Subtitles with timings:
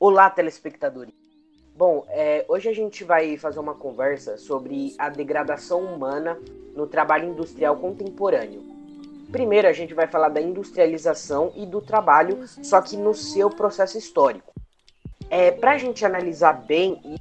[0.00, 1.12] Olá, telespectadores.
[1.76, 6.38] Bom, é, hoje a gente vai fazer uma conversa sobre a degradação humana
[6.72, 8.62] no trabalho industrial contemporâneo.
[9.32, 13.98] Primeiro, a gente vai falar da industrialização e do trabalho, só que no seu processo
[13.98, 14.52] histórico.
[15.28, 17.18] É, Para a gente analisar bem,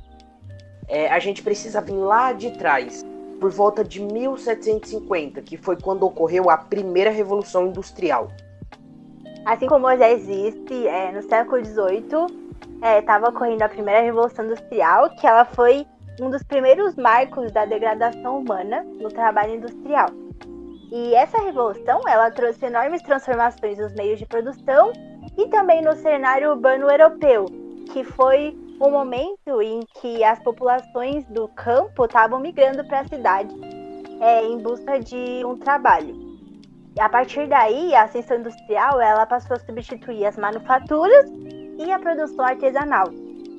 [0.87, 3.03] é, a gente precisa vir lá de trás,
[3.39, 8.31] por volta de 1750, que foi quando ocorreu a primeira revolução industrial.
[9.43, 12.46] Assim como já existe é, no século XVIII
[12.81, 15.85] é, ocorrendo a primeira revolução industrial, que ela foi
[16.21, 20.09] um dos primeiros marcos da degradação humana no trabalho industrial.
[20.91, 24.93] E essa revolução, ela trouxe enormes transformações nos meios de produção
[25.37, 27.45] e também no cenário urbano europeu,
[27.91, 33.53] que foi um momento em que as populações do campo estavam migrando para a cidade
[34.21, 36.15] é, em busca de um trabalho.
[36.95, 41.29] E a partir daí, a ascensão industrial ela passou a substituir as manufaturas
[41.77, 43.07] e a produção artesanal,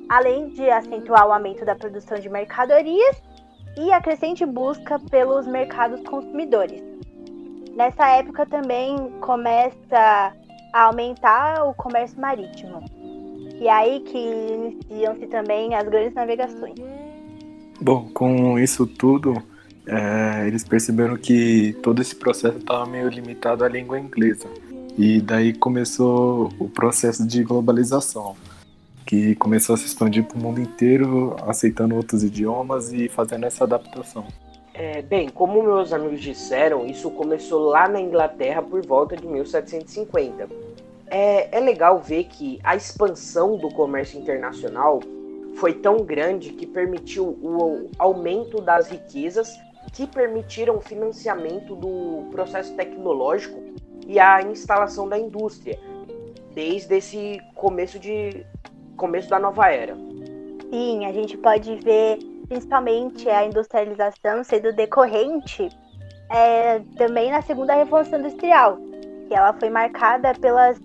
[0.09, 3.21] além de acentuar o aumento da produção de mercadorias
[3.77, 6.81] e a crescente busca pelos mercados consumidores.
[7.75, 10.33] Nessa época também começa
[10.73, 12.83] a aumentar o comércio marítimo.
[13.59, 16.75] E é aí que iniciam-se também as grandes navegações.
[17.81, 19.41] Bom, com isso tudo,
[19.87, 24.47] é, eles perceberam que todo esse processo estava meio limitado à língua inglesa.
[24.97, 28.35] E daí começou o processo de globalização,
[29.05, 33.63] que começou a se expandir para o mundo inteiro, aceitando outros idiomas e fazendo essa
[33.63, 34.25] adaptação.
[34.73, 40.47] É, bem, como meus amigos disseram, isso começou lá na Inglaterra por volta de 1750.
[41.07, 44.99] É, é legal ver que a expansão do comércio internacional
[45.55, 49.59] foi tão grande que permitiu o aumento das riquezas
[49.91, 53.61] que permitiram o financiamento do processo tecnológico
[54.07, 55.79] e a instalação da indústria,
[56.53, 58.45] desde esse começo de
[58.97, 59.95] começo da nova era.
[60.69, 65.69] Sim, a gente pode ver principalmente a industrialização sendo decorrente
[66.29, 68.77] é, também na segunda revolução industrial,
[69.27, 70.79] que ela foi marcada pelas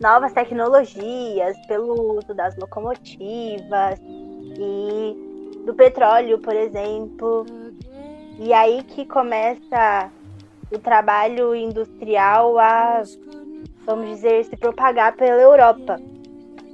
[0.00, 7.46] novas tecnologias, pelo uso das locomotivas e do petróleo, por exemplo.
[8.38, 10.10] E aí que começa
[10.70, 13.02] o trabalho industrial a,
[13.84, 16.00] vamos dizer, se propagar pela Europa.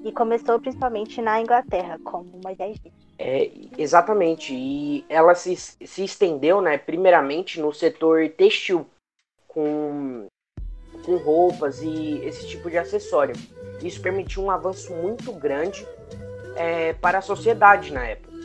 [0.04, 3.06] E começou principalmente na Inglaterra, como Moisés disse.
[3.18, 4.54] É, exatamente.
[4.54, 8.86] E ela se, se estendeu, né, primeiramente no setor textil,
[9.48, 10.26] com,
[11.04, 13.34] com roupas e esse tipo de acessório.
[13.82, 15.86] Isso permitiu um avanço muito grande
[16.54, 18.35] é, para a sociedade na época.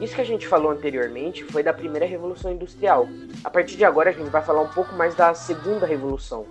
[0.00, 3.08] Isso que a gente falou anteriormente foi da primeira revolução industrial.
[3.44, 6.46] A partir de agora a gente vai falar um pouco mais da segunda revolução.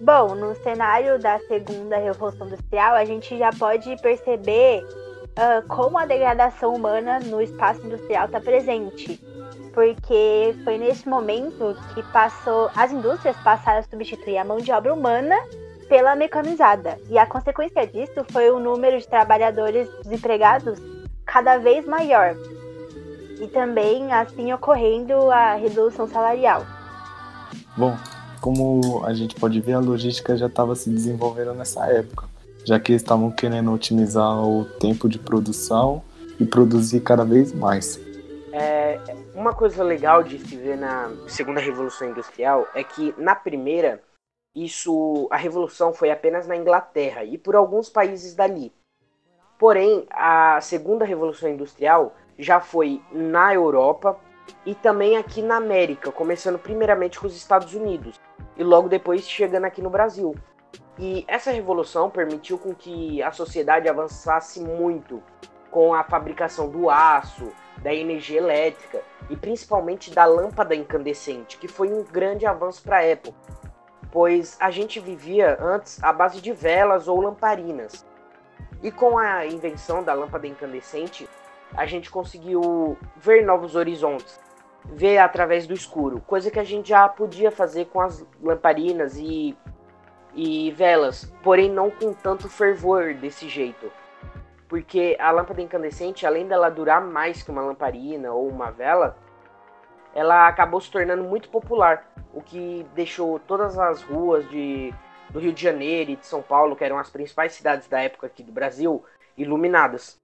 [0.00, 6.06] Bom, no cenário da segunda revolução industrial, a gente já pode perceber uh, como a
[6.06, 9.20] degradação humana no espaço industrial está presente.
[9.72, 14.92] Porque foi nesse momento que passou, as indústrias passaram a substituir a mão de obra
[14.92, 15.36] humana
[15.88, 16.98] pela mecanizada.
[17.08, 20.78] E a consequência disso foi o número de trabalhadores desempregados
[21.24, 22.34] cada vez maior,
[23.42, 26.64] e também assim ocorrendo a redução salarial.
[27.76, 27.96] Bom,
[28.40, 32.28] como a gente pode ver, a logística já estava se desenvolvendo nessa época,
[32.64, 36.02] já que eles estavam querendo otimizar o tempo de produção
[36.38, 38.00] e produzir cada vez mais.
[38.52, 39.00] É,
[39.34, 44.00] uma coisa legal de se ver na segunda revolução industrial é que na primeira
[44.54, 48.72] isso a revolução foi apenas na Inglaterra e por alguns países dali.
[49.58, 54.18] Porém, a segunda revolução industrial já foi na Europa
[54.64, 58.20] e também aqui na América, começando primeiramente com os Estados Unidos
[58.56, 60.34] e logo depois chegando aqui no Brasil.
[60.98, 65.22] E essa revolução permitiu com que a sociedade avançasse muito
[65.70, 71.92] com a fabricação do aço, da energia elétrica e principalmente da lâmpada incandescente, que foi
[71.92, 73.36] um grande avanço para a época,
[74.10, 78.06] pois a gente vivia antes à base de velas ou lamparinas.
[78.82, 81.28] E com a invenção da lâmpada incandescente,
[81.74, 84.38] a gente conseguiu ver novos horizontes,
[84.84, 89.56] ver através do escuro, coisa que a gente já podia fazer com as lamparinas e,
[90.34, 93.90] e velas, porém não com tanto fervor desse jeito.
[94.68, 99.16] Porque a lâmpada incandescente, além dela durar mais que uma lamparina ou uma vela,
[100.14, 104.92] ela acabou se tornando muito popular, o que deixou todas as ruas de,
[105.30, 108.26] do Rio de Janeiro e de São Paulo, que eram as principais cidades da época
[108.26, 109.04] aqui do Brasil,
[109.36, 110.21] iluminadas.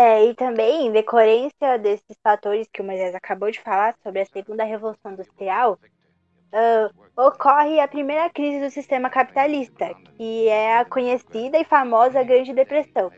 [0.00, 4.26] É, e também, em decorrência desses fatores que o Moisés acabou de falar sobre a
[4.26, 5.76] segunda revolução industrial,
[6.52, 12.52] uh, ocorre a primeira crise do sistema capitalista, que é a conhecida e famosa Grande
[12.52, 13.10] Depressão.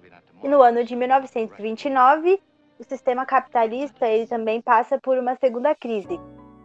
[0.43, 2.41] E no ano de 1929,
[2.79, 6.19] o sistema capitalista ele também passa por uma segunda crise,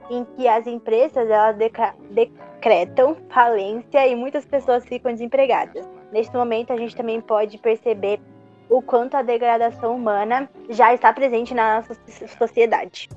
[0.10, 5.86] em que as empresas elas decretam falência e muitas pessoas ficam desempregadas.
[6.14, 8.18] Neste momento, a gente também pode perceber
[8.70, 11.98] o quanto a degradação humana já está presente na nossa
[12.38, 13.10] sociedade.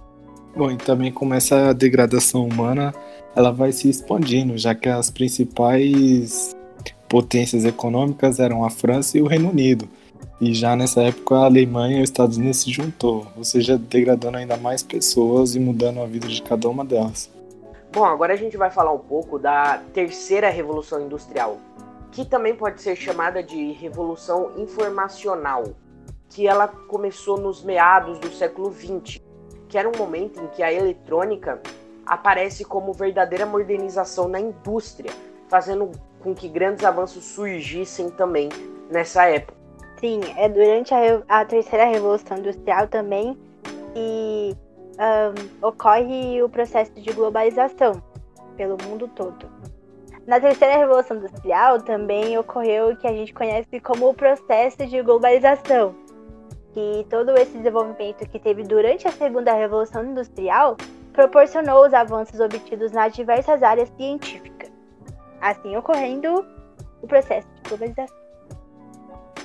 [0.57, 2.93] Bom, e também como essa degradação humana
[3.37, 6.57] ela vai se expandindo, já que as principais
[7.09, 9.89] potências econômicas eram a França e o Reino Unido.
[10.41, 14.39] E já nessa época a Alemanha e os Estados Unidos se juntou, ou seja, degradando
[14.39, 17.31] ainda mais pessoas e mudando a vida de cada uma delas.
[17.93, 21.59] Bom, agora a gente vai falar um pouco da terceira revolução industrial,
[22.11, 25.65] que também pode ser chamada de revolução informacional,
[26.29, 29.21] que ela começou nos meados do século XX,
[29.69, 31.61] que era um momento em que a eletrônica
[32.07, 35.13] aparece como verdadeira modernização na indústria,
[35.49, 35.91] fazendo
[36.21, 38.49] com que grandes avanços surgissem também
[38.91, 39.57] nessa época.
[40.01, 43.37] Sim, é durante a, a terceira revolução industrial também
[43.93, 44.57] que
[44.99, 48.03] um, ocorre o processo de globalização
[48.57, 49.47] pelo mundo todo.
[50.29, 55.01] Na terceira revolução industrial também ocorreu o que a gente conhece como o processo de
[55.01, 55.95] globalização,
[56.75, 60.77] que todo esse desenvolvimento que teve durante a segunda revolução industrial
[61.15, 64.71] proporcionou os avanços obtidos nas diversas áreas científicas,
[65.41, 66.45] assim ocorrendo
[67.01, 68.19] o processo de globalização.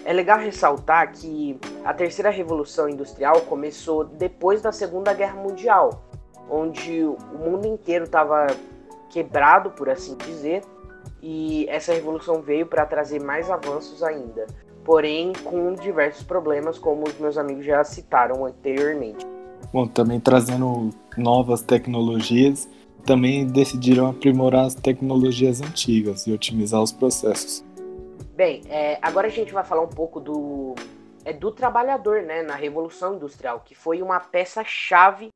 [0.03, 6.03] É legal ressaltar que a terceira revolução industrial começou depois da Segunda Guerra Mundial,
[6.49, 8.47] onde o mundo inteiro estava
[9.09, 10.61] quebrado, por assim dizer,
[11.25, 14.45] e essa revolução veio para trazer mais avanços ainda,
[14.83, 19.25] porém com diversos problemas, como os meus amigos já citaram anteriormente.
[19.71, 22.69] Bom, também trazendo novas tecnologias,
[23.05, 27.63] também decidiram aprimorar as tecnologias antigas e otimizar os processos.
[28.35, 30.75] Bem, é, agora a gente vai falar um pouco do,
[31.23, 35.29] é, do trabalhador né, na Revolução Industrial, que foi uma peça-chave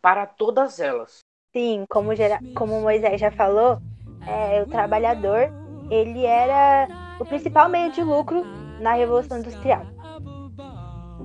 [0.00, 1.18] para todas elas.
[1.52, 2.10] Sim, como,
[2.54, 3.80] como Moisés já falou,
[4.26, 5.52] é, o trabalhador
[5.90, 6.88] ele era
[7.20, 8.44] o principal meio de lucro
[8.80, 9.82] na Revolução Industrial.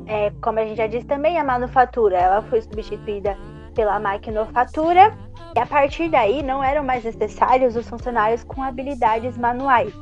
[0.06, 3.38] É, como a gente já disse também, a manufatura ela foi substituída
[3.74, 5.15] pela maquinofatura
[5.56, 9.94] e a partir daí não eram mais necessários os funcionários com habilidades manuais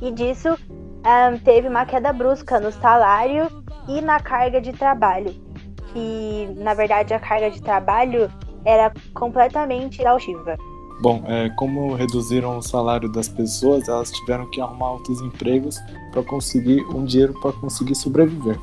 [0.00, 3.48] e disso um, teve uma queda brusca no salário
[3.88, 5.34] e na carga de trabalho,
[5.92, 8.30] que na verdade a carga de trabalho
[8.64, 10.56] era completamente exaustiva.
[11.00, 15.78] Bom, é, como reduziram o salário das pessoas, elas tiveram que arrumar outros empregos
[16.12, 18.58] para conseguir um dinheiro para conseguir sobreviver.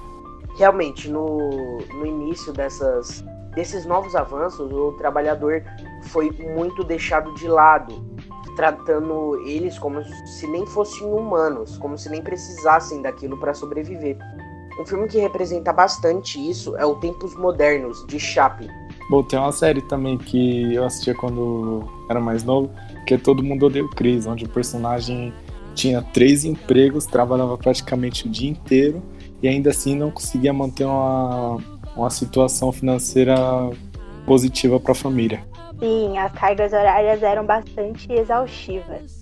[0.55, 3.23] Realmente, no, no início dessas,
[3.53, 5.63] desses novos avanços, o trabalhador
[6.03, 8.11] foi muito deixado de lado
[8.55, 14.17] tratando eles como se nem fossem humanos, como se nem precisassem daquilo para sobreviver.
[14.79, 18.69] Um filme que representa bastante isso é o Tempos Modernos, de Chaplin.
[19.09, 22.69] Bom, tem uma série também que eu assistia quando era mais novo,
[23.05, 25.33] que é Todo Mundo Odeia o Chris, onde o personagem
[25.75, 29.01] tinha três empregos, trabalhava praticamente o dia inteiro
[29.41, 31.57] e ainda assim não conseguia manter uma,
[31.95, 33.35] uma situação financeira
[34.25, 35.43] positiva para a família.
[35.79, 39.21] Sim, as cargas horárias eram bastante exaustivas.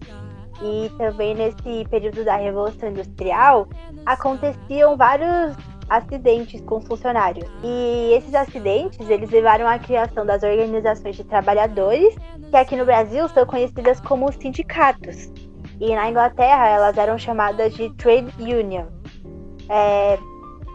[0.62, 3.68] E também nesse período da Revolução Industrial
[4.06, 5.56] aconteciam vários
[5.90, 7.50] acidentes com funcionários.
[7.64, 12.16] E esses acidentes, eles levaram à criação das organizações de trabalhadores,
[12.50, 15.32] que aqui no Brasil são conhecidas como sindicatos.
[15.80, 18.86] E na Inglaterra elas eram chamadas de trade union.
[19.70, 20.18] É,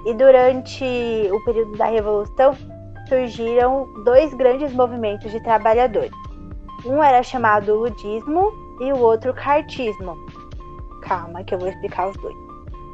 [0.06, 0.85] e durante
[1.33, 2.56] o período da Revolução,
[3.09, 6.12] surgiram dois grandes movimentos de trabalhadores.
[6.85, 10.16] Um era chamado ludismo e o outro cartismo.
[11.02, 12.37] Calma, que eu vou explicar os dois.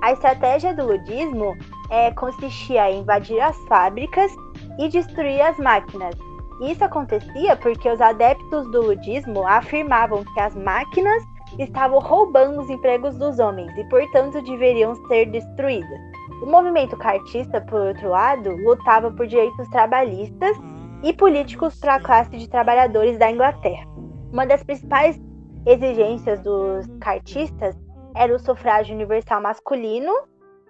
[0.03, 1.57] A estratégia do ludismo
[1.91, 4.33] é, consistia em invadir as fábricas
[4.79, 6.15] e destruir as máquinas.
[6.61, 11.23] Isso acontecia porque os adeptos do ludismo afirmavam que as máquinas
[11.59, 15.99] estavam roubando os empregos dos homens e, portanto, deveriam ser destruídas.
[16.43, 20.57] O movimento cartista, por outro lado, lutava por direitos trabalhistas
[21.03, 23.87] e políticos para a classe de trabalhadores da Inglaterra.
[24.33, 25.21] Uma das principais
[25.67, 27.77] exigências dos cartistas
[28.15, 30.13] era o sufrágio universal masculino,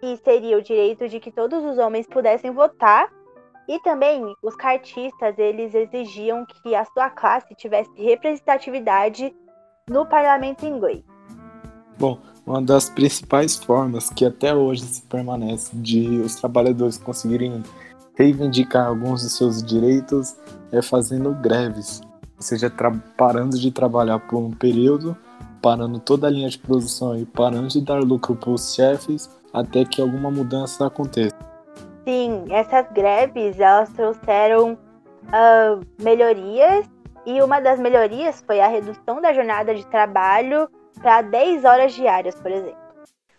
[0.00, 3.08] que seria o direito de que todos os homens pudessem votar,
[3.68, 9.32] e também os cartistas eles exigiam que a sua classe tivesse representatividade
[9.88, 11.04] no parlamento inglês.
[11.96, 17.62] Bom, uma das principais formas que até hoje se permanece de os trabalhadores conseguirem
[18.14, 20.34] reivindicar alguns de seus direitos
[20.72, 22.00] é fazendo greves,
[22.36, 22.72] ou seja,
[23.16, 25.16] parando de trabalhar por um período,
[25.62, 29.84] parando toda a linha de produção e parando de dar lucro para os chefes até
[29.84, 31.36] que alguma mudança aconteça.
[32.04, 36.88] Sim, essas greves elas trouxeram uh, melhorias
[37.26, 40.68] e uma das melhorias foi a redução da jornada de trabalho
[41.00, 42.80] para 10 horas diárias, por exemplo.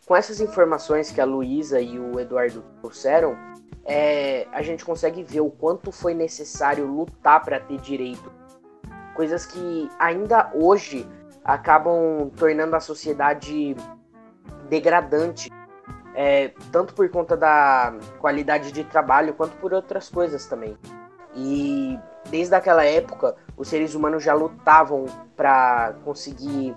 [0.05, 3.35] Com essas informações que a Luísa e o Eduardo trouxeram,
[3.85, 8.31] é, a gente consegue ver o quanto foi necessário lutar para ter direito.
[9.15, 11.07] Coisas que ainda hoje
[11.43, 13.75] acabam tornando a sociedade
[14.69, 15.49] degradante,
[16.15, 20.77] é, tanto por conta da qualidade de trabalho quanto por outras coisas também.
[21.35, 21.97] E
[22.29, 26.75] desde aquela época, os seres humanos já lutavam para conseguir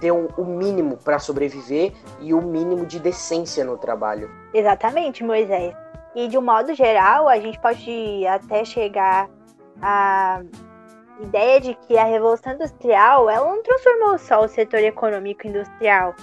[0.00, 4.30] ter um, o mínimo para sobreviver e o mínimo de decência no trabalho.
[4.52, 5.74] Exatamente, Moisés.
[6.14, 9.28] E de um modo geral, a gente pode até chegar
[9.82, 10.42] à
[11.20, 16.14] ideia de que a Revolução Industrial ela não transformou só o setor econômico industrial.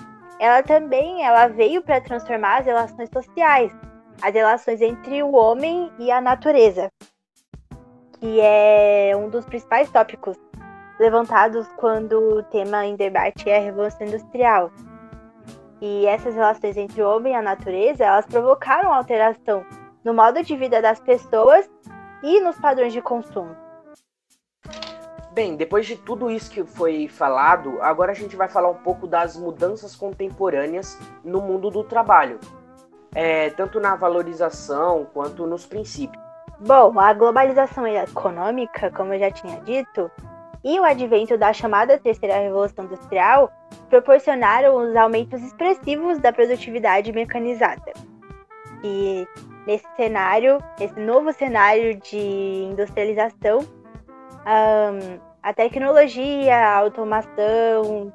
[0.43, 3.71] Ela também ela veio para transformar as relações sociais,
[4.21, 6.89] as relações entre o homem e a natureza
[8.23, 10.37] que é um dos principais tópicos
[10.97, 14.71] levantados quando o tema em debate é a Revolução Industrial.
[15.81, 19.65] E essas relações entre o homem e a natureza, elas provocaram alteração
[20.05, 21.69] no modo de vida das pessoas
[22.23, 23.53] e nos padrões de consumo.
[25.33, 29.07] Bem, depois de tudo isso que foi falado, agora a gente vai falar um pouco
[29.07, 32.39] das mudanças contemporâneas no mundo do trabalho,
[33.15, 36.21] é, tanto na valorização quanto nos princípios.
[36.59, 40.11] Bom, a globalização econômica, como eu já tinha dito,
[40.63, 43.51] e o advento da chamada terceira revolução industrial
[43.89, 47.91] proporcionaram os aumentos expressivos da produtividade mecanizada.
[48.83, 49.27] E
[49.65, 53.65] nesse cenário, nesse novo cenário de industrialização,
[54.45, 58.13] um, a tecnologia, a automação,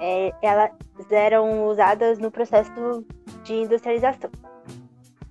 [0.00, 0.70] é, elas
[1.10, 3.04] eram usadas no processo
[3.42, 4.30] de industrialização.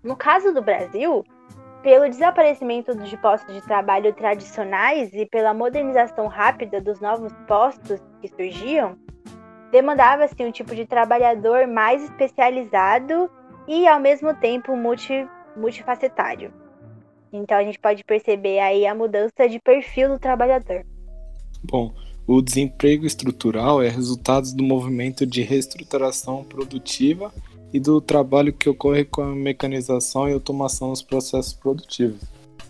[0.03, 1.23] No caso do Brasil,
[1.81, 8.27] pelo desaparecimento de postos de trabalho tradicionais e pela modernização rápida dos novos postos que
[8.27, 8.97] surgiam,
[9.71, 13.29] demandava-se um tipo de trabalhador mais especializado
[13.67, 16.62] e, ao mesmo tempo, multi, multifacetário.
[17.33, 20.85] Então, a gente pode perceber aí a mudança de perfil do trabalhador.
[21.63, 21.91] Bom,
[22.27, 27.33] o desemprego estrutural é resultado do movimento de reestruturação produtiva
[27.73, 32.21] e do trabalho que ocorre com a mecanização e automação dos processos produtivos.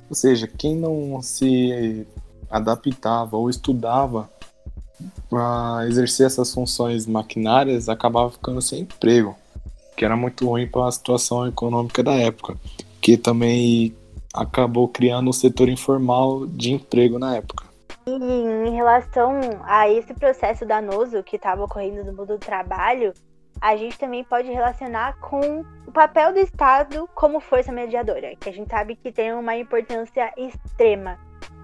[0.10, 2.08] Ou seja, quem não se
[2.50, 4.30] adaptava ou estudava
[5.30, 9.36] para exercer essas funções maquinárias acabava ficando sem emprego,
[9.98, 12.56] que era muito ruim para a situação econômica da época,
[13.02, 13.94] que também
[14.34, 17.66] acabou criando o setor informal de emprego na época.
[18.06, 23.14] E em relação a esse processo danoso que estava ocorrendo no mundo do trabalho,
[23.62, 28.52] a gente também pode relacionar com o papel do Estado como força mediadora, que a
[28.52, 31.18] gente sabe que tem uma importância extrema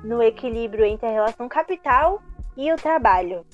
[0.03, 2.21] no equilíbrio entre a relação capital
[2.55, 3.45] e o trabalho.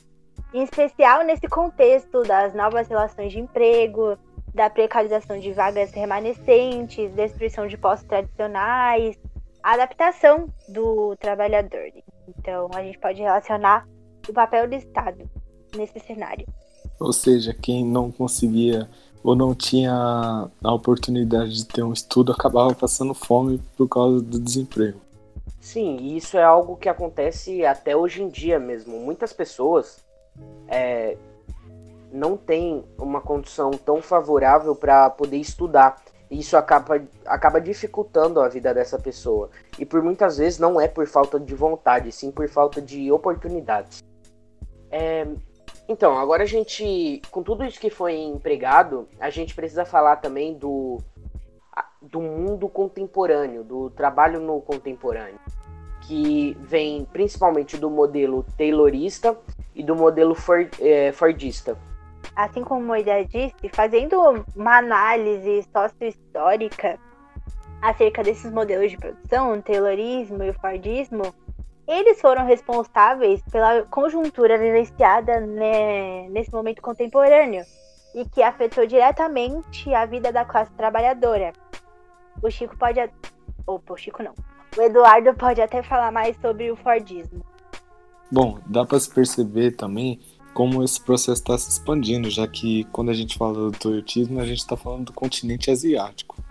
[0.53, 4.17] Em especial nesse contexto das novas relações de emprego,
[4.55, 9.19] da precarização de vagas remanescentes, destruição de postos tradicionais,
[9.61, 11.91] adaptação do trabalhador.
[12.25, 13.85] Então, a gente pode relacionar
[14.27, 15.29] o papel do Estado
[15.75, 16.47] nesse cenário.
[16.97, 18.89] Ou seja, quem não conseguia
[19.21, 24.39] ou não tinha a oportunidade de ter um estudo acabava passando fome por causa do
[24.39, 25.01] desemprego.
[25.59, 28.97] Sim, e isso é algo que acontece até hoje em dia mesmo.
[28.99, 30.05] Muitas pessoas
[30.67, 31.17] é,
[32.15, 36.01] não têm uma condição tão favorável para poder estudar.
[36.31, 39.49] Isso acaba, acaba dificultando a vida dessa pessoa.
[39.77, 44.03] E por muitas vezes não é por falta de vontade, sim por falta de oportunidades.
[44.89, 45.27] É,
[45.87, 50.53] então, agora a gente, com tudo isso que foi empregado, a gente precisa falar também
[50.53, 50.99] do,
[52.01, 55.39] do mundo contemporâneo, do trabalho no contemporâneo,
[56.07, 59.37] que vem principalmente do modelo taylorista
[59.75, 61.77] e do modelo Ford, é, fordista.
[62.35, 64.19] Assim como ideia disse, fazendo
[64.55, 66.99] uma análise sócio-histórica
[67.81, 71.33] acerca desses modelos de produção, o taylorismo e o fordismo,
[71.87, 77.63] eles foram responsáveis pela conjuntura vivenciada né, nesse momento contemporâneo
[78.13, 81.53] e que afetou diretamente a vida da classe trabalhadora.
[82.41, 82.99] O Chico pode.
[83.67, 84.33] Opa, o Chico não.
[84.77, 87.45] O Eduardo pode até falar mais sobre o Fordismo.
[88.31, 90.19] Bom, dá para se perceber também
[90.55, 94.45] como esse processo está se expandindo, já que quando a gente fala do Toyotismo, a
[94.45, 96.41] gente está falando do continente asiático.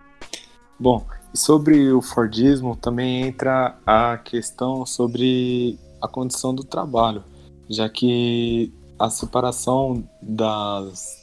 [0.79, 7.25] Bom, sobre o Fordismo também entra a questão sobre a condição do trabalho,
[7.67, 11.17] já que a separação das,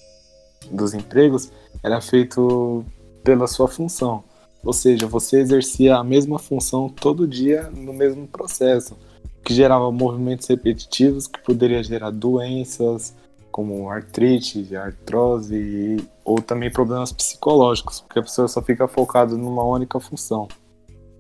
[0.72, 1.52] dos empregos
[1.84, 2.84] era feito
[3.24, 4.24] pela sua função.
[4.64, 8.98] Ou seja, você exercia a mesma função todo dia no mesmo processo,
[9.44, 13.16] que gerava movimentos repetitivos que poderia gerar doenças
[13.52, 20.00] como artrite, artrose ou também problemas psicológicos, porque a pessoa só fica focada numa única
[20.00, 20.48] função.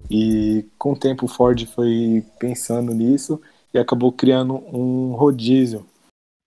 [0.09, 3.41] E com o tempo Ford foi pensando nisso
[3.73, 5.85] e acabou criando um rodízio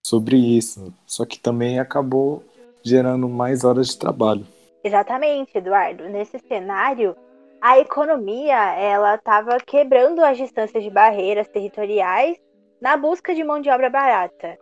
[0.06, 0.92] sobre isso.
[1.06, 2.42] Só que também acabou
[2.82, 4.46] gerando mais horas de trabalho.
[4.82, 6.04] Exatamente, Eduardo.
[6.10, 7.16] Nesse cenário,
[7.64, 12.36] a economia ela estava quebrando as distâncias de barreiras territoriais
[12.78, 14.58] na busca de mão de obra barata.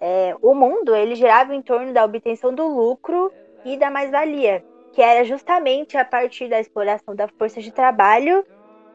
[0.00, 3.30] É, o mundo ele girava em torno da obtenção do lucro
[3.66, 4.64] e da mais-valia,
[4.94, 8.42] que era justamente a partir da exploração da força de trabalho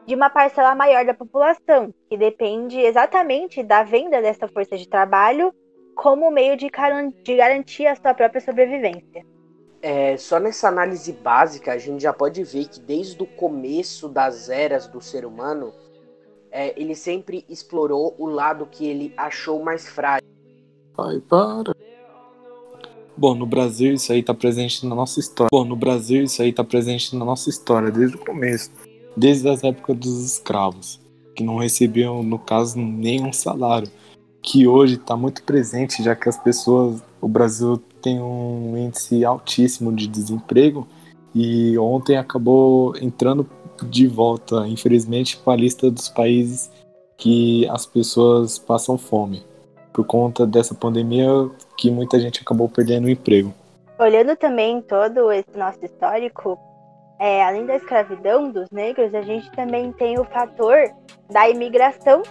[0.04, 5.54] de uma parcela maior da população, que depende exatamente da venda dessa força de trabalho
[5.94, 6.68] como meio de,
[7.22, 9.24] de garantir a sua própria sobrevivência.
[9.86, 14.48] É, só nessa análise básica a gente já pode ver que desde o começo das
[14.48, 15.74] eras do ser humano,
[16.50, 20.26] é, ele sempre explorou o lado que ele achou mais frágil.
[20.96, 21.74] Pai, para.
[23.14, 25.50] Bom, no Brasil isso aí está presente na nossa história.
[25.52, 28.70] Bom, no Brasil isso aí está presente na nossa história desde o começo,
[29.14, 30.98] desde as épocas dos escravos,
[31.36, 33.90] que não recebiam, no caso, nenhum salário,
[34.40, 39.90] que hoje está muito presente, já que as pessoas, o Brasil tem um índice altíssimo
[39.90, 40.86] de desemprego
[41.34, 43.48] e ontem acabou entrando
[43.82, 46.70] de volta, infelizmente, para a lista dos países
[47.16, 49.42] que as pessoas passam fome
[49.90, 51.30] por conta dessa pandemia
[51.78, 53.54] que muita gente acabou perdendo o emprego.
[53.98, 56.58] Olhando também todo esse nosso histórico,
[57.18, 60.76] é, além da escravidão dos negros, a gente também tem o fator
[61.32, 62.22] da imigração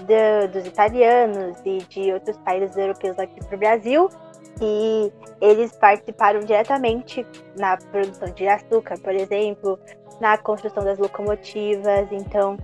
[0.00, 4.10] de, dos italianos e de outros países europeus aqui para o Brasil
[4.58, 7.26] que eles participaram diretamente
[7.58, 9.78] na produção de açúcar, por exemplo,
[10.20, 12.08] na construção das locomotivas.
[12.10, 12.56] Então,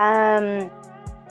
[0.00, 0.70] um,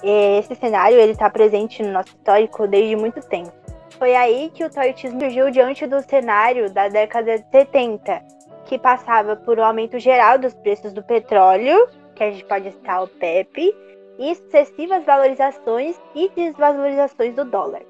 [0.04, 3.52] esse cenário ele está presente no nosso histórico desde muito tempo.
[3.98, 8.22] Foi aí que o toyotismo surgiu diante do cenário da década de 70,
[8.66, 13.04] que passava por um aumento geral dos preços do petróleo, que a gente pode citar
[13.04, 13.74] o PEP,
[14.20, 17.82] e sucessivas valorizações e desvalorizações do dólar.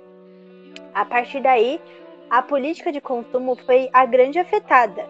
[0.93, 1.79] A partir daí,
[2.29, 5.05] a política de consumo foi a grande afetada.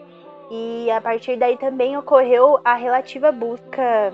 [0.51, 4.13] E a partir daí também ocorreu a relativa busca,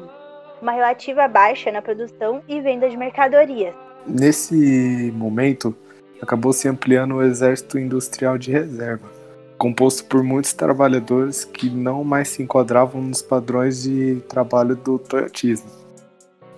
[0.61, 3.73] uma relativa baixa na produção e venda de mercadorias.
[4.07, 5.75] Nesse momento,
[6.21, 9.09] acabou se ampliando o exército industrial de reserva,
[9.57, 15.80] composto por muitos trabalhadores que não mais se enquadravam nos padrões de trabalho do toyotismo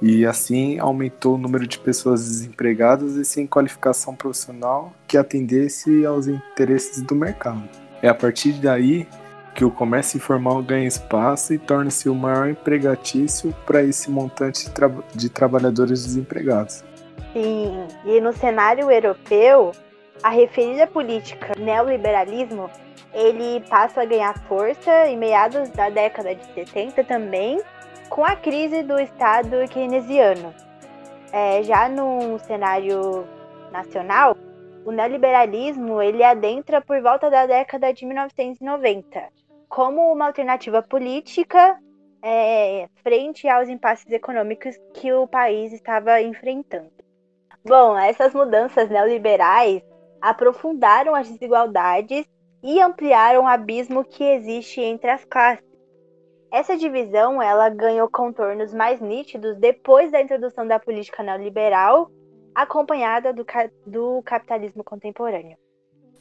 [0.06, 6.28] e assim aumentou o número de pessoas desempregadas e sem qualificação profissional que atendesse aos
[6.28, 7.64] interesses do mercado.
[8.02, 9.08] É a partir daí
[9.56, 14.72] que o comércio informal ganha espaço e torna-se o maior empregatício para esse montante de,
[14.72, 16.84] tra de trabalhadores desempregados.
[17.32, 19.72] Sim, e no cenário europeu,
[20.22, 22.70] a referida política neoliberalismo
[23.14, 27.62] ele passa a ganhar força em meados da década de 70 também,
[28.10, 30.54] com a crise do Estado keynesiano.
[31.32, 33.26] É, já no cenário
[33.72, 34.38] nacional,
[34.86, 41.80] o neoliberalismo ele adentra por volta da década de 1990 como uma alternativa política
[42.22, 46.92] é, frente aos impasses econômicos que o país estava enfrentando.
[47.66, 49.82] Bom, essas mudanças neoliberais
[50.22, 52.26] aprofundaram as desigualdades
[52.62, 55.73] e ampliaram o abismo que existe entre as classes
[56.54, 62.12] essa divisão ela ganhou contornos mais nítidos depois da introdução da política neoliberal,
[62.54, 63.44] acompanhada do,
[63.88, 65.58] do capitalismo contemporâneo.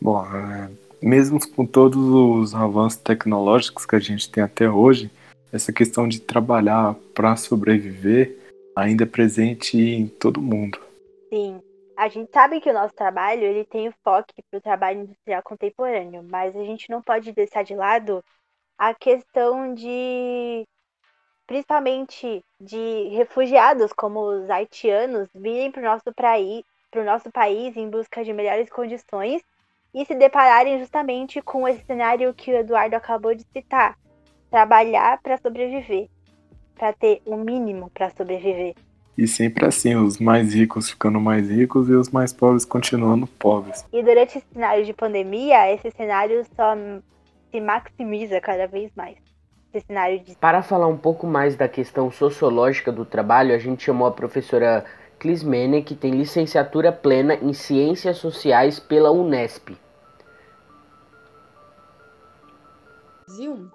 [0.00, 0.70] Bom, é,
[1.02, 5.10] mesmo com todos os avanços tecnológicos que a gente tem até hoje,
[5.52, 8.34] essa questão de trabalhar para sobreviver
[8.74, 10.80] ainda é presente em todo mundo.
[11.28, 11.60] Sim,
[11.94, 15.42] a gente sabe que o nosso trabalho ele tem o foco para o trabalho industrial
[15.42, 18.24] contemporâneo, mas a gente não pode deixar de lado
[18.78, 20.66] a questão de
[21.46, 26.64] principalmente de refugiados como os haitianos virem para o nosso, praí,
[27.04, 29.42] nosso país em busca de melhores condições
[29.94, 33.98] e se depararem justamente com esse cenário que o Eduardo acabou de citar:
[34.50, 36.08] trabalhar para sobreviver,
[36.74, 38.74] para ter o um mínimo para sobreviver.
[39.16, 43.84] E sempre assim, os mais ricos ficando mais ricos e os mais pobres continuando pobres.
[43.92, 46.74] E durante esse cenário de pandemia, esse cenário só
[47.52, 49.18] se maximiza cada vez mais.
[49.72, 50.34] Esse cenário de...
[50.36, 54.84] Para falar um pouco mais da questão sociológica do trabalho, a gente chamou a professora
[55.18, 59.76] Clismene, que tem licenciatura plena em Ciências Sociais pela Unesp.
[63.26, 63.70] Brasil,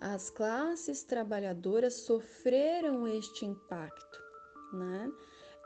[0.00, 4.18] as classes trabalhadoras sofreram este impacto,
[4.72, 5.10] né?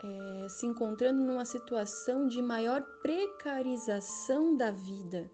[0.04, 5.28] É, se encontrando numa situação de maior precarização da vida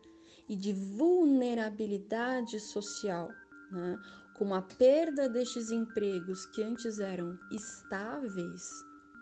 [0.49, 3.31] e de vulnerabilidade social,
[3.71, 3.99] né?
[4.35, 8.71] com a perda destes empregos que antes eram estáveis,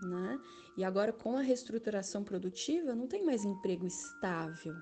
[0.02, 0.40] né?
[0.76, 4.74] e agora com a reestruturação produtiva não tem mais emprego estável,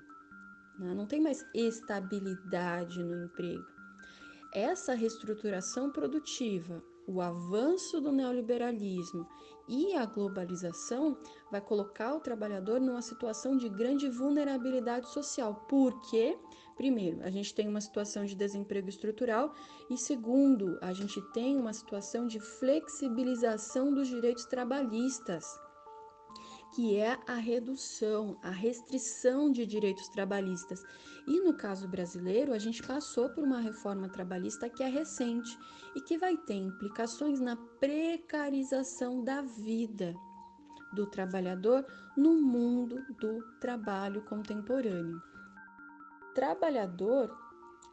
[0.77, 0.93] né?
[0.93, 3.79] não tem mais estabilidade no emprego
[4.51, 9.27] essa reestruturação produtiva, o avanço do neoliberalismo
[9.67, 11.17] e a globalização
[11.51, 15.65] vai colocar o trabalhador numa situação de grande vulnerabilidade social.
[15.67, 16.37] Porque,
[16.77, 19.53] primeiro, a gente tem uma situação de desemprego estrutural
[19.89, 25.45] e segundo, a gente tem uma situação de flexibilização dos direitos trabalhistas
[26.73, 30.83] que é a redução, a restrição de direitos trabalhistas.
[31.27, 35.57] E no caso brasileiro, a gente passou por uma reforma trabalhista que é recente
[35.95, 40.13] e que vai ter implicações na precarização da vida
[40.93, 41.85] do trabalhador
[42.17, 45.21] no mundo do trabalho contemporâneo.
[46.33, 47.35] Trabalhador,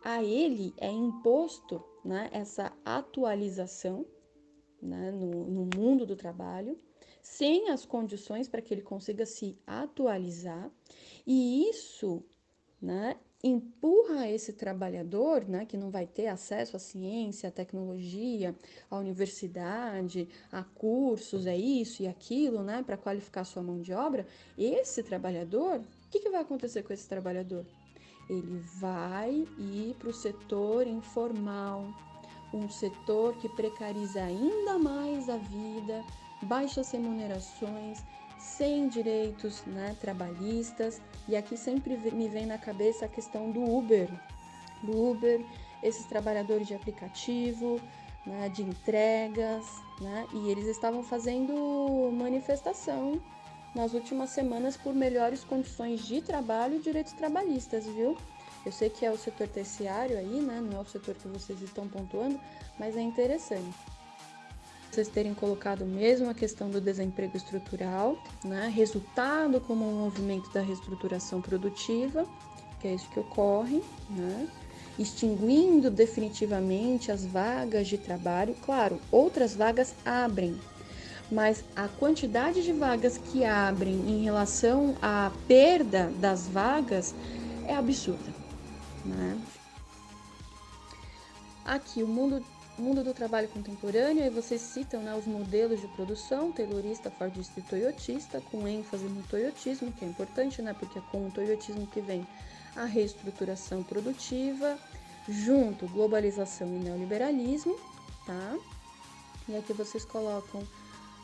[0.04, 4.06] a ele é imposto né, essa atualização
[4.80, 6.78] né, no, no mundo do trabalho
[7.26, 10.70] sem as condições para que ele consiga se atualizar,
[11.26, 12.24] e isso
[12.80, 18.54] né, empurra esse trabalhador, né, que não vai ter acesso à ciência, à tecnologia,
[18.88, 24.24] à universidade, a cursos, é isso e aquilo, né, para qualificar sua mão de obra,
[24.56, 27.66] esse trabalhador, o que, que vai acontecer com esse trabalhador?
[28.30, 31.84] Ele vai ir para o setor informal,
[32.54, 36.04] um setor que precariza ainda mais a vida,
[36.42, 38.02] baixas remunerações,
[38.38, 41.00] sem direitos né, trabalhistas.
[41.28, 44.08] E aqui sempre me vem na cabeça a questão do Uber.
[44.82, 45.44] Do Uber,
[45.82, 47.80] esses trabalhadores de aplicativo,
[48.24, 49.64] né, de entregas,
[50.00, 53.20] né, e eles estavam fazendo manifestação
[53.74, 58.16] nas últimas semanas por melhores condições de trabalho e direitos trabalhistas, viu?
[58.64, 60.60] Eu sei que é o setor terciário aí, né?
[60.60, 62.40] Não é o setor que vocês estão pontuando,
[62.78, 63.95] mas é interessante
[64.90, 68.72] vocês terem colocado mesmo a questão do desemprego estrutural, né?
[68.74, 72.26] resultado como um movimento da reestruturação produtiva,
[72.80, 74.48] que é isso que ocorre, né?
[74.98, 78.56] extinguindo definitivamente as vagas de trabalho.
[78.64, 80.58] Claro, outras vagas abrem,
[81.30, 87.14] mas a quantidade de vagas que abrem em relação à perda das vagas
[87.66, 88.34] é absurda.
[89.04, 89.38] Né?
[91.64, 92.44] Aqui, o mundo
[92.82, 97.62] mundo do trabalho contemporâneo, aí vocês citam né, os modelos de produção, taylorista, fordista e
[97.62, 102.00] toyotista, com ênfase no toyotismo, que é importante, né, porque é com o toyotismo que
[102.00, 102.26] vem
[102.74, 104.78] a reestruturação produtiva,
[105.28, 107.76] junto globalização e neoliberalismo,
[108.26, 108.56] tá?
[109.48, 110.62] E aqui vocês colocam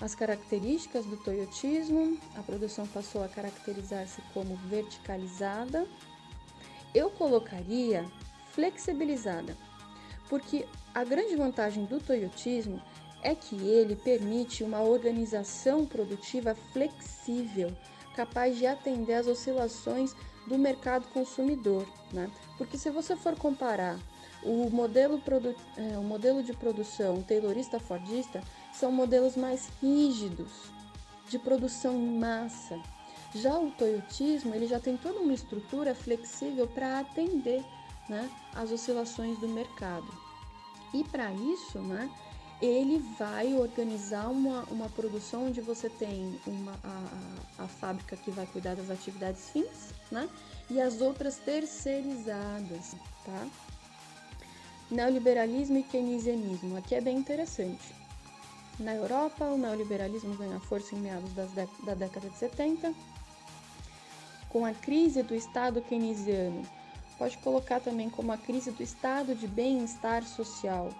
[0.00, 5.86] as características do toyotismo, a produção passou a caracterizar-se como verticalizada.
[6.94, 8.04] Eu colocaria
[8.52, 9.56] flexibilizada,
[10.28, 12.80] porque a grande vantagem do toyotismo
[13.22, 17.72] é que ele permite uma organização produtiva flexível,
[18.16, 20.14] capaz de atender às oscilações
[20.46, 21.86] do mercado consumidor.
[22.12, 22.30] Né?
[22.58, 23.98] Porque se você for comparar
[24.42, 25.22] o modelo,
[25.76, 30.50] é, o modelo de produção taylorista fordista, são modelos mais rígidos,
[31.28, 32.78] de produção em massa.
[33.34, 37.64] Já o toyotismo ele já tem toda uma estrutura flexível para atender
[38.12, 40.06] né, as oscilações do mercado.
[40.92, 42.10] E para isso, né,
[42.60, 48.46] ele vai organizar uma, uma produção onde você tem uma, a, a, fábrica que vai
[48.46, 50.28] cuidar das atividades fins, né,
[50.68, 52.94] e as outras terceirizadas,
[53.24, 53.48] tá?
[54.90, 57.94] Neoliberalismo e keynesianismo, aqui é bem interessante.
[58.78, 62.94] Na Europa, o neoliberalismo ganha força em meados da década de 70.
[64.50, 66.62] Com a crise do Estado keynesiano,
[67.18, 70.90] pode colocar também como a crise do estado de bem-estar social,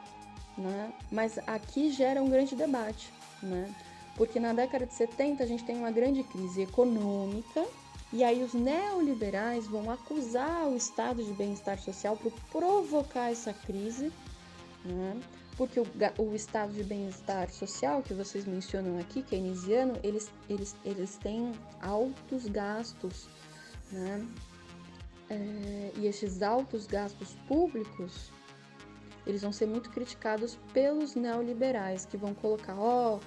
[0.57, 0.92] né?
[1.11, 3.75] mas aqui gera um grande debate, né?
[4.16, 7.64] porque na década de 70 a gente tem uma grande crise econômica
[8.12, 14.12] e aí os neoliberais vão acusar o estado de bem-estar social por provocar essa crise,
[14.85, 15.18] né?
[15.57, 15.87] porque o,
[16.18, 22.46] o, estado de bem-estar social que vocês mencionam aqui, keynesiano, eles, eles, eles têm altos
[22.46, 23.29] gastos,
[23.90, 24.27] né?
[25.32, 28.30] É, e esses altos gastos públicos,
[29.26, 33.18] eles vão ser muito criticados pelos neoliberais, que vão colocar, ó,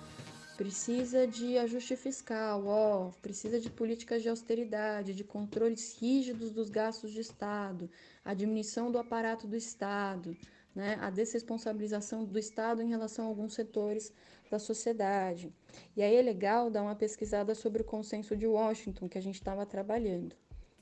[0.55, 7.11] precisa de ajuste fiscal, ó, precisa de políticas de austeridade, de controles rígidos dos gastos
[7.11, 7.89] de Estado,
[8.23, 10.37] a diminuição do aparato do Estado,
[10.73, 14.13] né, a desresponsabilização do Estado em relação a alguns setores
[14.51, 15.51] da sociedade.
[15.95, 19.35] E aí é legal dar uma pesquisada sobre o consenso de Washington que a gente
[19.35, 20.35] estava trabalhando,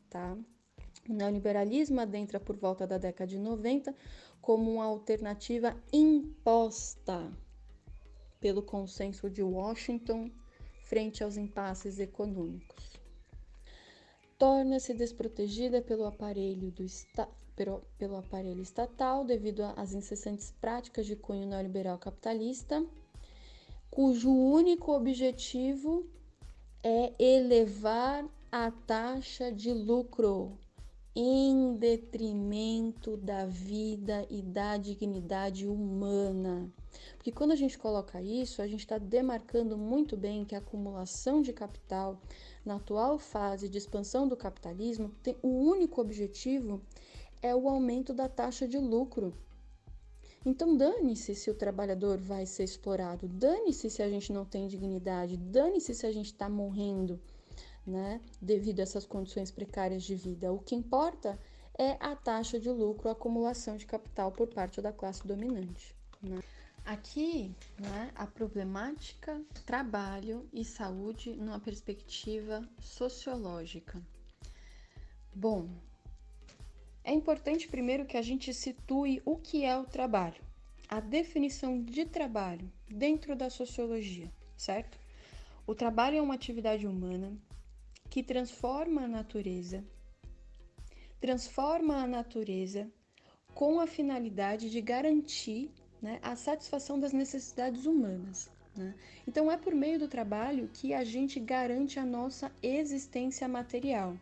[0.09, 0.37] tá?
[1.09, 3.93] O neoliberalismo adentra por volta da década de 90
[4.41, 7.31] como uma alternativa imposta
[8.39, 10.31] pelo consenso de Washington
[10.85, 12.99] frente aos impasses econômicos.
[14.37, 21.15] Torna-se desprotegida pelo aparelho do Estado pelo, pelo aparelho estatal devido às incessantes práticas de
[21.15, 22.85] cunho neoliberal capitalista,
[23.89, 26.05] cujo único objetivo
[26.83, 30.57] é elevar a taxa de lucro
[31.15, 36.71] em detrimento da vida e da dignidade humana.
[37.15, 41.41] Porque quando a gente coloca isso, a gente está demarcando muito bem que a acumulação
[41.41, 42.19] de capital
[42.65, 46.81] na atual fase de expansão do capitalismo tem o único objetivo
[47.43, 49.33] é o aumento da taxa de lucro.
[50.45, 55.37] Então, dane-se se o trabalhador vai ser explorado, dane-se se a gente não tem dignidade,
[55.37, 57.19] dane-se se a gente está morrendo,
[57.85, 60.51] né, devido a essas condições precárias de vida.
[60.51, 61.37] O que importa
[61.77, 65.95] é a taxa de lucro, a acumulação de capital por parte da classe dominante.
[66.21, 66.41] Né?
[66.85, 74.01] Aqui, né, a problemática trabalho e saúde numa perspectiva sociológica.
[75.33, 75.69] Bom,
[77.03, 80.41] é importante primeiro que a gente situe o que é o trabalho,
[80.87, 84.97] a definição de trabalho dentro da sociologia, certo?
[85.65, 87.35] O trabalho é uma atividade humana
[88.13, 89.83] que transforma a natureza,
[91.19, 92.87] transforma a natureza
[93.55, 98.51] com a finalidade de garantir né, a satisfação das necessidades humanas.
[98.77, 98.93] Né?
[99.27, 104.15] Então, é por meio do trabalho que a gente garante a nossa existência material.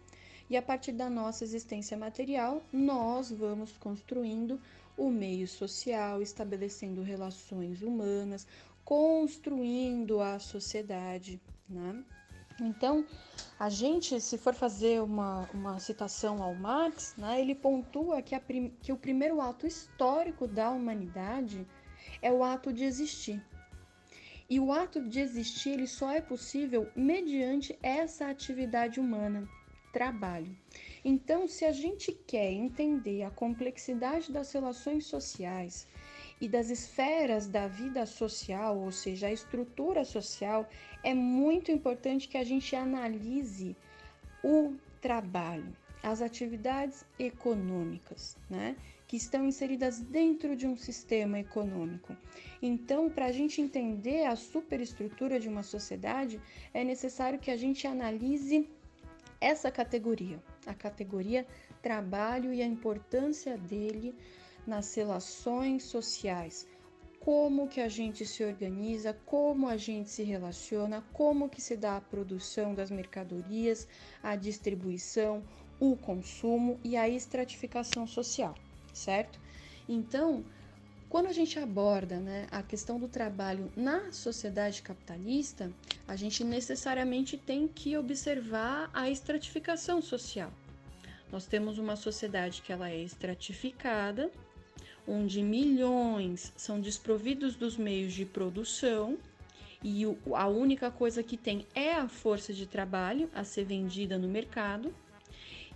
[0.50, 4.58] E a partir da nossa existência material, nós vamos construindo
[4.96, 8.48] o meio social, estabelecendo relações humanas,
[8.86, 12.06] construindo a sociedade, né?
[12.62, 13.04] Então,
[13.60, 18.72] a gente, se for fazer uma, uma citação ao Marx, né, ele pontua que, prim,
[18.82, 21.68] que o primeiro ato histórico da humanidade
[22.22, 23.44] é o ato de existir.
[24.48, 29.48] E o ato de existir ele só é possível mediante essa atividade humana
[29.92, 30.56] trabalho.
[31.04, 35.88] Então, se a gente quer entender a complexidade das relações sociais
[36.42, 40.68] e das esferas da vida social, ou seja, a estrutura social,
[41.04, 43.76] é muito importante que a gente analise
[44.44, 48.76] o trabalho, as atividades econômicas, né?
[49.08, 52.18] Que estão inseridas dentro de um sistema econômico.
[52.60, 56.42] Então, para a gente entender a superestrutura de uma sociedade,
[56.74, 58.68] é necessário que a gente analise
[59.40, 61.46] essa categoria, a categoria
[61.82, 64.16] trabalho e a importância dele
[64.66, 66.68] nas relações sociais.
[67.20, 71.98] Como que a gente se organiza, como a gente se relaciona, como que se dá
[71.98, 73.88] a produção das mercadorias,
[74.24, 75.44] a distribuição,
[75.80, 78.56] o consumo e a estratificação social,
[78.94, 79.40] certo?
[79.88, 80.44] Então,
[81.12, 85.70] quando a gente aborda né, a questão do trabalho na sociedade capitalista,
[86.08, 90.54] a gente necessariamente tem que observar a estratificação social.
[91.30, 94.32] Nós temos uma sociedade que ela é estratificada,
[95.08, 99.18] onde milhões são desprovidos dos meios de produção
[99.84, 100.04] e
[100.36, 104.94] a única coisa que tem é a força de trabalho a ser vendida no mercado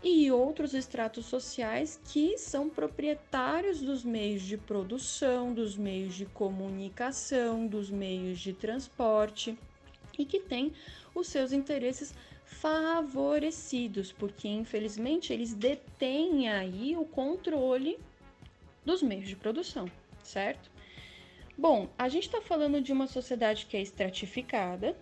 [0.03, 7.65] e outros estratos sociais que são proprietários dos meios de produção, dos meios de comunicação,
[7.65, 9.57] dos meios de transporte
[10.17, 10.73] e que têm
[11.15, 12.13] os seus interesses
[12.45, 17.97] favorecidos, porque infelizmente eles detêm aí o controle
[18.85, 19.89] dos meios de produção,
[20.23, 20.69] certo?
[21.57, 24.95] Bom, a gente está falando de uma sociedade que é estratificada,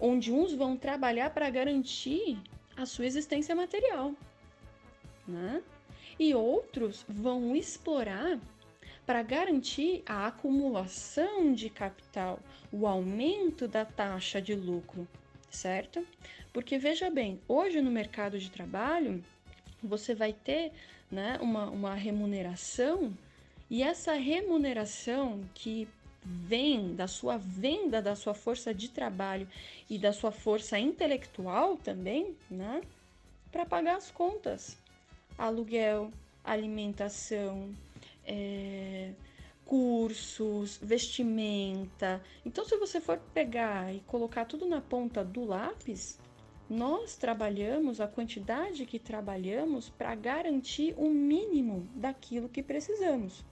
[0.00, 2.38] onde uns vão trabalhar para garantir
[2.76, 4.14] a sua existência material,
[5.26, 5.62] né?
[6.18, 8.38] E outros vão explorar
[9.06, 12.38] para garantir a acumulação de capital,
[12.70, 15.08] o aumento da taxa de lucro,
[15.50, 16.06] certo?
[16.52, 19.24] Porque veja bem, hoje no mercado de trabalho
[19.82, 20.72] você vai ter
[21.10, 23.16] né, uma, uma remuneração
[23.70, 25.88] e essa remuneração que
[26.24, 29.48] vem da sua venda da sua força de trabalho
[29.88, 32.82] e da sua força intelectual também, né?
[33.50, 34.76] Para pagar as contas,
[35.38, 36.10] aluguel,
[36.44, 37.74] alimentação,
[38.26, 39.12] é,
[39.64, 42.22] cursos, vestimenta.
[42.44, 46.18] Então, se você for pegar e colocar tudo na ponta do lápis,
[46.68, 53.44] nós trabalhamos a quantidade que trabalhamos para garantir o mínimo daquilo que precisamos.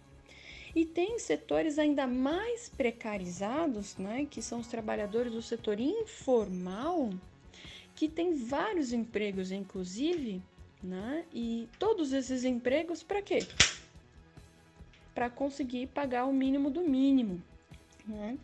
[0.75, 7.09] E tem setores ainda mais precarizados, né, que são os trabalhadores do setor informal,
[7.95, 10.43] que tem vários empregos, inclusive,
[10.83, 13.39] né, e todos esses empregos para quê?
[15.15, 17.43] Para conseguir pagar o mínimo do mínimo.
[18.07, 18.37] Né?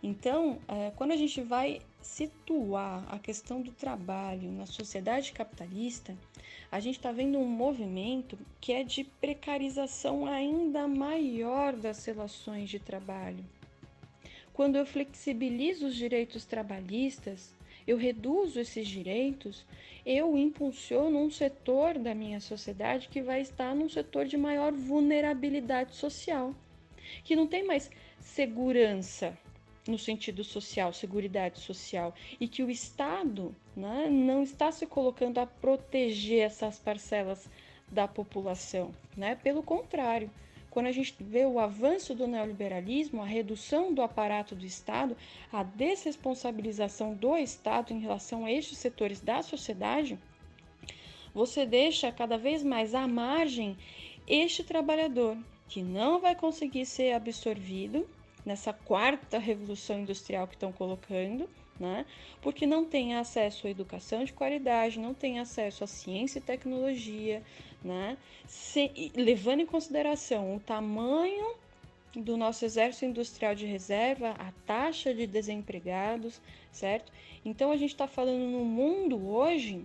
[0.00, 6.16] Então, é, quando a gente vai situar a questão do trabalho na sociedade capitalista,
[6.70, 12.78] a gente está vendo um movimento que é de precarização ainda maior das relações de
[12.78, 13.44] trabalho.
[14.52, 17.54] Quando eu flexibilizo os direitos trabalhistas,
[17.86, 19.64] eu reduzo esses direitos,
[20.04, 25.96] eu impulsiono um setor da minha sociedade que vai estar num setor de maior vulnerabilidade
[25.96, 26.54] social,
[27.24, 29.36] que não tem mais segurança
[29.86, 35.46] no sentido social, seguridade social, e que o Estado né, não está se colocando a
[35.46, 37.48] proteger essas parcelas
[37.90, 39.34] da população, né?
[39.34, 40.30] Pelo contrário,
[40.70, 45.16] quando a gente vê o avanço do neoliberalismo, a redução do aparato do Estado,
[45.52, 50.16] a desresponsabilização do Estado em relação a estes setores da sociedade,
[51.34, 53.76] você deixa cada vez mais à margem
[54.26, 55.36] este trabalhador
[55.68, 58.08] que não vai conseguir ser absorvido
[58.44, 61.48] nessa quarta revolução industrial que estão colocando,
[61.78, 62.04] né?
[62.42, 67.42] Porque não tem acesso à educação de qualidade, não tem acesso à ciência e tecnologia,
[67.82, 68.18] né?
[68.46, 71.54] Se, levando em consideração o tamanho
[72.14, 76.40] do nosso exército industrial de reserva, a taxa de desempregados,
[76.72, 77.12] certo?
[77.44, 79.84] Então a gente está falando num mundo hoje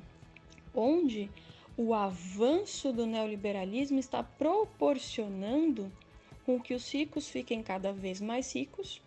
[0.74, 1.30] onde
[1.78, 5.92] o avanço do neoliberalismo está proporcionando
[6.46, 9.02] com que os ricos fiquem cada vez mais ricos,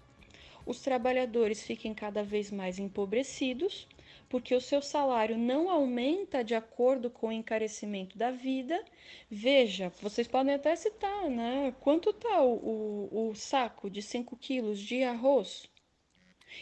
[0.66, 3.87] os trabalhadores fiquem cada vez mais empobrecidos,
[4.29, 8.85] porque o seu salário não aumenta de acordo com o encarecimento da vida.
[9.31, 11.74] Veja, vocês podem até citar, né?
[11.81, 15.70] Quanto está o, o, o saco de 5 quilos de arroz?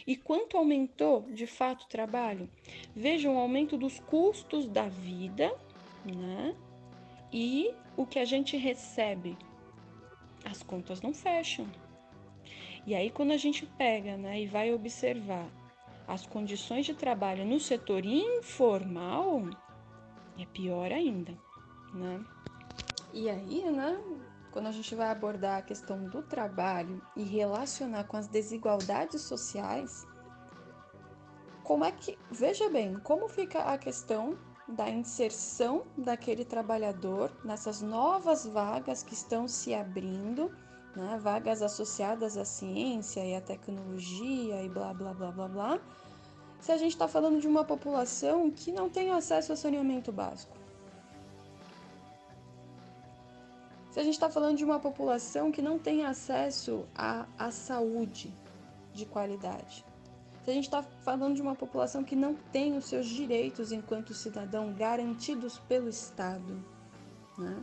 [0.05, 2.49] E quanto aumentou de fato o trabalho?
[2.95, 5.53] Vejam o aumento dos custos da vida,
[6.05, 6.55] né?
[7.33, 9.37] E o que a gente recebe
[10.45, 11.67] as contas não fecham.
[12.85, 15.47] E aí, quando a gente pega né, e vai observar
[16.07, 19.43] as condições de trabalho no setor informal,
[20.39, 21.37] é pior ainda,
[21.93, 22.23] né?
[23.13, 24.01] E aí, né,
[24.51, 30.07] quando a gente vai abordar a questão do trabalho e relacionar com as desigualdades sociais,
[31.63, 38.45] como é que, veja bem, como fica a questão da inserção daquele trabalhador nessas novas
[38.45, 40.51] vagas que estão se abrindo,
[40.95, 41.17] né?
[41.21, 45.79] vagas associadas à ciência e à tecnologia e blá blá blá blá blá,
[46.59, 50.57] se a gente está falando de uma população que não tem acesso a saneamento básico.
[53.91, 58.33] Se a gente está falando de uma população que não tem acesso à, à saúde
[58.93, 59.85] de qualidade
[60.47, 64.13] se a gente está falando de uma população que não tem os seus direitos enquanto
[64.13, 66.63] cidadão garantidos pelo Estado.
[67.37, 67.61] Né?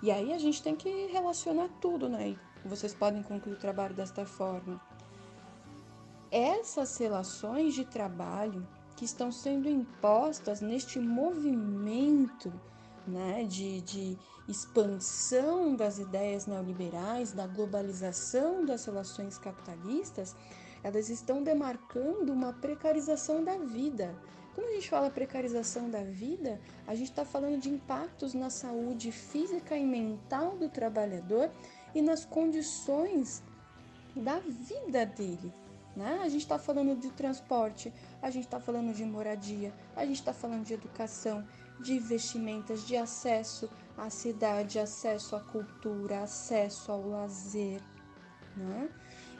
[0.00, 2.28] E aí a gente tem que relacionar tudo, né?
[2.28, 4.80] E vocês podem concluir o trabalho desta forma.
[6.30, 8.64] Essas relações de trabalho
[8.94, 12.52] que estão sendo impostas neste movimento
[13.08, 14.16] né, de, de
[14.46, 20.36] expansão das ideias neoliberais, da globalização das relações capitalistas,
[20.82, 24.14] elas estão demarcando uma precarização da vida.
[24.54, 29.12] Quando a gente fala precarização da vida, a gente está falando de impactos na saúde
[29.12, 31.50] física e mental do trabalhador
[31.94, 33.42] e nas condições
[34.14, 35.52] da vida dele.
[35.96, 36.20] Né?
[36.22, 40.32] A gente está falando de transporte, a gente está falando de moradia, a gente está
[40.32, 41.46] falando de educação,
[41.80, 47.80] de vestimentas, de acesso à cidade, acesso à cultura, acesso ao lazer.
[48.56, 48.88] Né?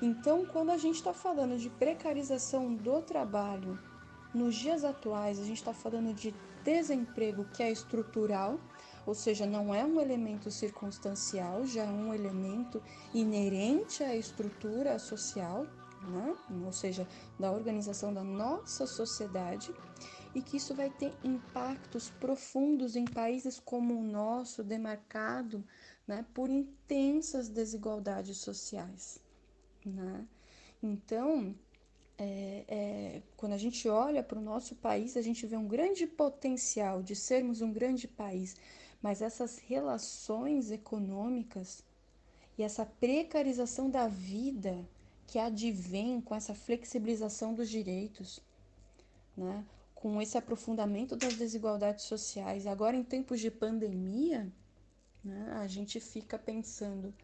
[0.03, 3.79] Então, quando a gente está falando de precarização do trabalho,
[4.33, 6.35] nos dias atuais, a gente está falando de
[6.65, 8.59] desemprego que é estrutural,
[9.07, 12.83] ou seja, não é um elemento circunstancial, já é um elemento
[13.13, 15.67] inerente à estrutura social,
[16.09, 16.35] né?
[16.65, 17.07] ou seja,
[17.39, 19.75] da organização da nossa sociedade,
[20.35, 25.63] e que isso vai ter impactos profundos em países como o nosso, demarcado
[26.07, 29.21] né, por intensas desigualdades sociais.
[29.85, 30.27] Né?
[30.83, 31.55] Então,
[32.19, 36.07] é, é, quando a gente olha para o nosso país, a gente vê um grande
[36.07, 38.57] potencial de sermos um grande país,
[39.01, 41.83] mas essas relações econômicas
[42.59, 44.87] e essa precarização da vida
[45.27, 48.41] que advém com essa flexibilização dos direitos,
[49.35, 49.65] né?
[49.95, 54.53] com esse aprofundamento das desigualdades sociais, agora em tempos de pandemia,
[55.25, 55.53] né?
[55.59, 57.15] a gente fica pensando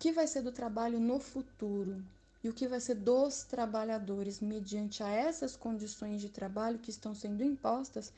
[0.00, 1.96] que vai ser do trabalho no futuro
[2.42, 7.14] e o que vai ser dos trabalhadores mediante a essas condições de trabalho que estão
[7.14, 8.10] sendo impostas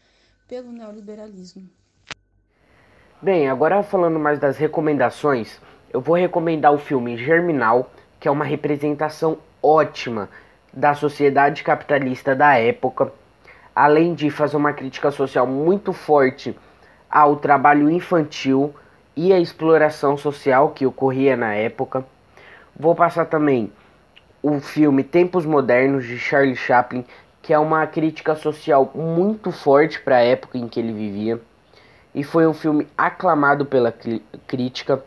[0.47, 1.68] pelo neoliberalismo.
[3.20, 5.61] Bem, agora falando mais das recomendações,
[5.93, 10.30] eu vou recomendar o filme Germinal, que é uma representação ótima
[10.72, 13.12] da sociedade capitalista da época,
[13.74, 16.57] além de fazer uma crítica social muito forte
[17.11, 18.72] ao trabalho infantil
[19.17, 22.05] e à exploração social que ocorria na época.
[22.75, 23.73] Vou passar também
[24.43, 27.05] o filme Tempos Modernos de Charlie Chaplin,
[27.41, 31.41] que é uma crítica social muito forte para a época em que ele vivia
[32.15, 33.95] e foi um filme aclamado pela
[34.47, 35.03] crítica.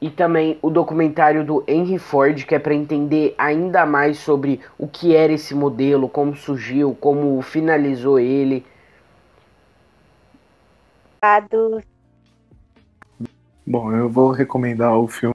[0.00, 4.86] E também o documentário do Henry Ford, que é para entender ainda mais sobre o
[4.86, 8.64] que era esse modelo, como surgiu, como finalizou ele.
[13.68, 15.34] Bom, eu vou recomendar o filme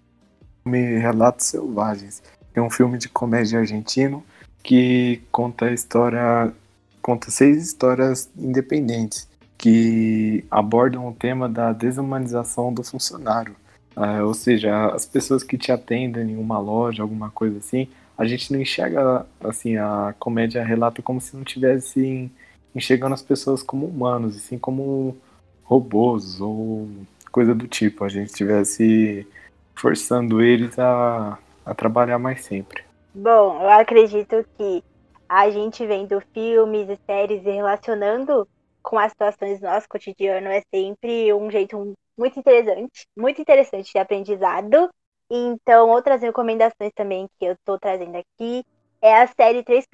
[1.02, 2.24] Relatos Selvagens.
[2.56, 4.24] É um filme de comédia argentino
[4.64, 6.54] que conta a história,
[7.02, 9.28] conta seis histórias independentes
[9.58, 13.54] que abordam o tema da desumanização do funcionário.
[13.98, 18.26] Uh, ou seja, as pessoas que te atendem em uma loja, alguma coisa assim, a
[18.26, 22.32] gente não enxerga assim a comédia relata como se não tivesse
[22.74, 25.18] enxergando as pessoas como humanos, assim como
[25.66, 26.88] robôs ou
[27.32, 28.04] coisa do tipo.
[28.04, 29.28] A gente estivesse
[29.76, 32.84] forçando eles a, a trabalhar mais sempre.
[33.14, 34.84] Bom, eu acredito que
[35.28, 38.48] a gente vendo filmes e séries e relacionando
[38.84, 43.98] com as situações do nosso cotidiano é sempre um jeito muito interessante, muito interessante de
[43.98, 44.90] aprendizado.
[45.30, 48.64] Então, outras recomendações também que eu estou trazendo aqui
[49.02, 49.86] é a série 3%,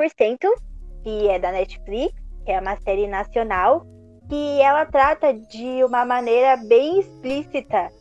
[1.04, 2.14] que é da Netflix,
[2.44, 3.86] que é uma série nacional,
[4.28, 7.92] que ela trata de uma maneira bem explícita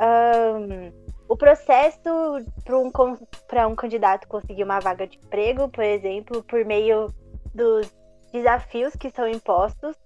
[0.00, 0.92] um,
[1.28, 2.10] o processo
[2.64, 7.12] para um, um candidato conseguir uma vaga de emprego, por exemplo, por meio
[7.54, 7.92] dos
[8.32, 9.96] desafios que são impostos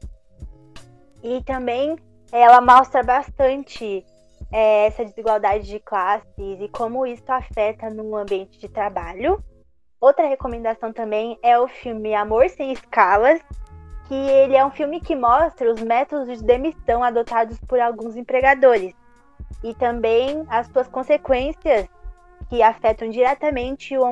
[1.22, 1.96] e também
[2.30, 4.04] ela mostra bastante
[4.52, 9.42] é, essa desigualdade de classes e como isso afeta no ambiente de trabalho.
[10.00, 13.40] Outra recomendação também é o filme Amor Sem Escalas,
[14.06, 18.94] que ele é um filme que mostra os métodos de demissão adotados por alguns empregadores
[19.62, 21.88] e também as suas consequências
[22.48, 24.04] que afetam diretamente o,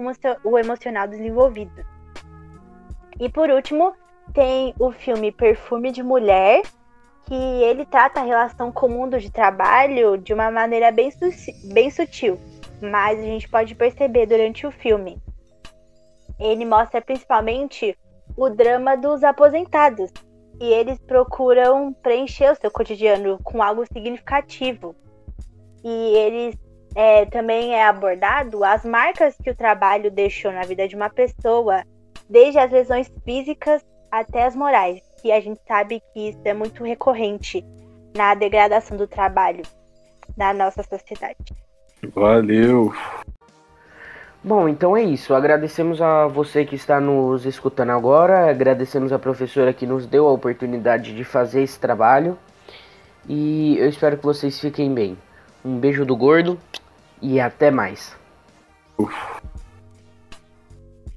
[0.44, 1.84] o emocional dos envolvidos.
[3.20, 3.94] E por último,
[4.32, 6.62] tem o filme Perfume de Mulher,
[7.26, 11.26] que ele trata a relação com o mundo de trabalho de uma maneira bem, su
[11.72, 12.38] bem sutil,
[12.80, 15.18] mas a gente pode perceber durante o filme.
[16.40, 17.96] Ele mostra principalmente
[18.36, 20.10] o drama dos aposentados,
[20.60, 24.94] e eles procuram preencher o seu cotidiano com algo significativo.
[25.84, 26.56] E eles
[26.94, 31.82] é, também é abordado as marcas que o trabalho deixou na vida de uma pessoa,
[32.28, 36.82] desde as lesões físicas até as morais que a gente sabe que isso é muito
[36.82, 37.64] recorrente
[38.14, 39.62] na degradação do trabalho
[40.36, 41.38] na nossa sociedade.
[42.12, 42.92] Valeu!
[44.44, 45.34] Bom, então é isso.
[45.34, 48.50] Agradecemos a você que está nos escutando agora.
[48.50, 52.36] Agradecemos a professora que nos deu a oportunidade de fazer esse trabalho.
[53.28, 55.16] E eu espero que vocês fiquem bem.
[55.64, 56.58] Um beijo do gordo
[57.20, 58.16] e até mais.
[58.98, 59.41] Uf.